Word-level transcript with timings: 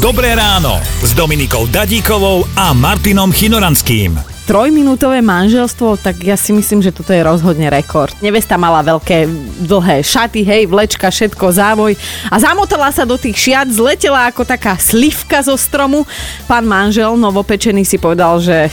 Dobré 0.00 0.32
ráno 0.32 0.80
s 1.04 1.12
Dominikou 1.12 1.68
Dadíkovou 1.68 2.48
a 2.56 2.72
Martinom 2.72 3.28
Chinoranským. 3.28 4.16
Trojminútové 4.48 5.20
manželstvo, 5.20 6.00
tak 6.00 6.24
ja 6.24 6.40
si 6.40 6.56
myslím, 6.56 6.80
že 6.80 6.88
toto 6.88 7.12
je 7.12 7.20
rozhodne 7.20 7.68
rekord. 7.68 8.16
Nevesta 8.24 8.56
mala 8.56 8.80
veľké, 8.80 9.28
dlhé 9.60 10.00
šaty, 10.00 10.40
hej, 10.40 10.72
vlečka, 10.72 11.12
všetko, 11.12 11.52
závoj 11.52 12.00
a 12.32 12.36
zamotala 12.40 12.88
sa 12.96 13.04
do 13.04 13.20
tých 13.20 13.36
šiat, 13.36 13.68
zletela 13.68 14.24
ako 14.32 14.48
taká 14.48 14.80
slivka 14.80 15.44
zo 15.44 15.60
stromu. 15.60 16.08
Pán 16.48 16.64
manžel, 16.64 17.12
novopečený, 17.20 17.84
si 17.84 18.00
povedal, 18.00 18.40
že... 18.40 18.72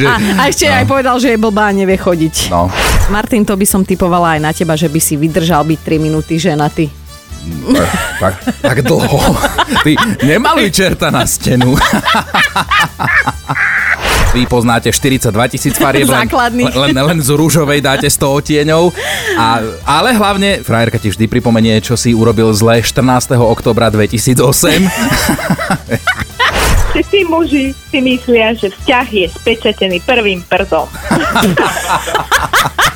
a, 0.00 0.16
a 0.16 0.42
ešte 0.48 0.64
no. 0.64 0.80
aj 0.80 0.84
povedal, 0.88 1.20
že 1.20 1.36
je 1.36 1.42
blbá 1.44 1.68
a 1.68 1.76
nevie 1.76 2.00
chodiť. 2.00 2.48
No. 2.48 2.72
Martin, 3.12 3.44
to 3.44 3.52
by 3.52 3.68
som 3.68 3.84
typovala 3.84 4.40
aj 4.40 4.40
na 4.40 4.56
teba, 4.56 4.80
že 4.80 4.88
by 4.88 4.96
si 4.96 5.20
vydržal 5.20 5.60
byť 5.60 5.78
3 5.84 6.00
minúty 6.00 6.40
ženatý. 6.40 7.04
Tak, 8.20 8.34
tak, 8.62 8.82
dlho. 8.82 9.36
Ty 9.84 9.96
nemaluj 10.24 10.70
čerta 10.70 11.10
na 11.10 11.26
stenu. 11.26 11.76
Vy 14.34 14.46
poznáte 14.50 14.92
42 14.92 15.32
tisíc 15.48 15.78
farieb, 15.80 16.12
len, 16.12 16.28
len, 16.76 16.92
len 16.92 17.18
z 17.24 17.32
rúžovej 17.32 17.80
dáte 17.80 18.04
100 18.10 18.20
otieňov. 18.20 18.92
A, 19.40 19.64
ale 19.86 20.12
hlavne, 20.12 20.60
frajerka 20.60 21.00
ti 21.00 21.08
vždy 21.08 21.24
pripomenie, 21.30 21.80
čo 21.80 21.96
si 21.96 22.12
urobil 22.12 22.52
zle 22.52 22.84
14. 22.84 23.32
oktobra 23.40 23.88
2008. 23.88 24.36
Všetci 26.92 27.18
muži 27.28 27.72
si 27.92 27.98
myslia, 28.00 28.56
že 28.56 28.72
vzťah 28.72 29.06
je 29.08 29.26
spečatený 29.28 30.00
prvým 30.04 30.40
prdom. 30.48 30.88